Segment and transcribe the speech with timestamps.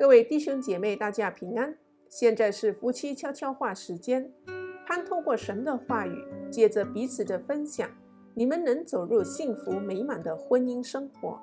[0.00, 1.76] 各位弟兄姐妹，大家平安。
[2.08, 4.32] 现在是夫妻悄悄话时间，
[4.86, 7.86] 盼透过神的话语，借着彼此的分享，
[8.32, 11.38] 你们能走入幸福美满的婚姻生活。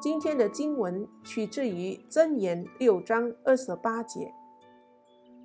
[0.00, 4.34] 今天的经文取自于箴言六章二十八节：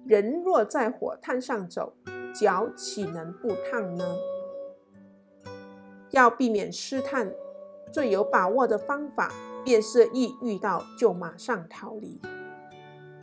[0.04, 1.94] 人若在火炭上走，
[2.34, 4.18] 脚岂能不烫呢？
[6.10, 7.32] 要避免试探，
[7.94, 9.32] 最有把握的方法。
[9.64, 12.22] 便是一遇到就马上逃离。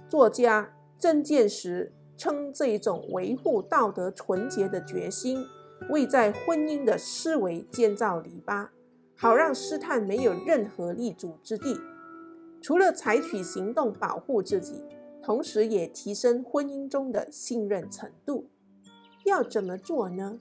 [0.09, 5.45] 作家郑建时称这种维护道德纯洁的决心，
[5.91, 8.69] 为在婚姻的思维建造篱笆，
[9.17, 11.77] 好让试探没有任何立足之地。
[12.63, 14.85] 除了采取行动保护自己，
[15.23, 18.49] 同时也提升婚姻中的信任程度。
[19.25, 20.39] 要怎么做呢？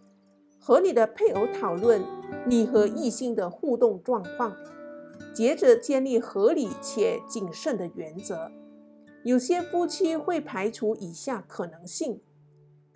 [0.59, 2.02] 和你的配偶讨论
[2.47, 4.55] 你和异性的互动状况。
[5.34, 8.52] 接着建立合理且谨慎的原则。
[9.23, 12.22] 有些夫妻会排除以下可能性：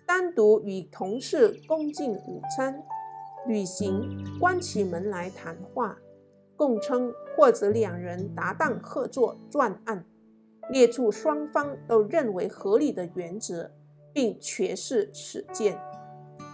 [0.06, 2.82] 单独与同事共进午餐、
[3.46, 5.98] 旅行、关起门来谈话、
[6.54, 10.04] 共称或者两人搭档合作专案，
[10.70, 13.70] 列出双方都认为合理的原则，
[14.12, 15.80] 并诠释实践。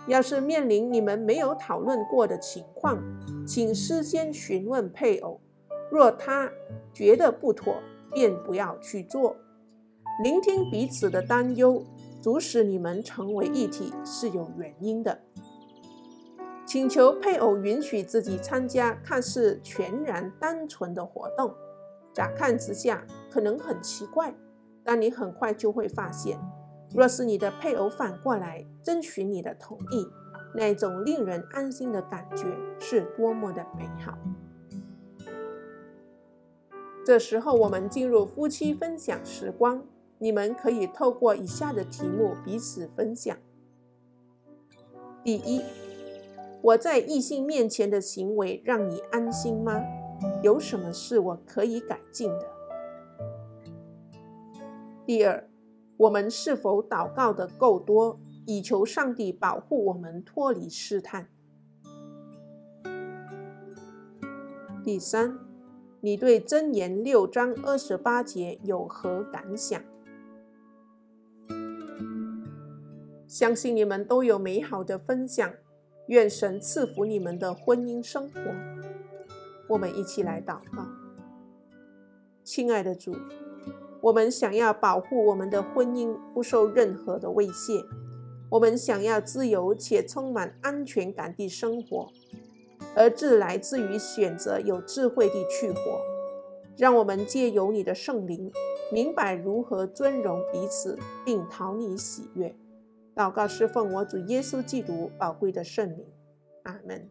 [0.07, 3.03] 要是面临你们没有讨论过的情况，
[3.47, 5.41] 请事先询问配偶。
[5.91, 6.51] 若他
[6.93, 7.77] 觉得不妥，
[8.13, 9.37] 便不要去做。
[10.23, 11.83] 聆听彼此的担忧，
[12.23, 15.21] 促使你们成为一体是有原因的。
[16.67, 21.55] 请求配偶允许自己参加看似全然单纯的活动，
[22.13, 24.35] 乍看之下可能很奇怪，
[24.83, 26.39] 但你很快就会发现，
[26.95, 30.09] 若是你的配偶反过来征询你的同意，
[30.55, 32.47] 那种令人安心的感觉
[32.79, 34.17] 是多么的美好。
[37.05, 39.85] 这时候，我们进入夫妻分享时光。
[40.19, 43.37] 你们可以透过以下的题目彼此分享：
[45.23, 45.61] 第一，
[46.63, 49.83] 我在异性面前的行为让你安心吗？
[50.43, 52.47] 有什么是我可以改进的？
[55.05, 55.47] 第二，
[55.99, 61.29] 我们是否祷告的够多，以求上帝保护我们脱离试探？
[64.83, 65.39] 第三，
[66.05, 69.81] 你对箴言六章二十八节有何感想？
[73.27, 75.51] 相信你们都有美好的分享，
[76.09, 78.39] 愿神赐福你们的婚姻生活。
[79.67, 80.87] 我们一起来祷告，
[82.43, 83.17] 亲爱的主，
[84.03, 87.83] 我们想要保护我们的婚姻不受任何的威胁，
[88.51, 92.13] 我们想要自由且充满安全感的生活。
[92.97, 96.01] 而自来自于选择有智慧地去活，
[96.77, 98.53] 让我们借由你的圣灵，
[98.93, 102.55] 明白如何尊荣彼此，并讨你喜悦。
[103.15, 106.07] 祷告是奉我主耶稣基督宝贵的圣灵，
[106.65, 107.09] 阿门。